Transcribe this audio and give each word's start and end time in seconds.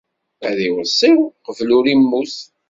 Ad 0.47 0.57
iweṣṣi 0.67 1.11
qbel 1.45 1.69
ur 1.77 1.85
immut. 1.93 2.35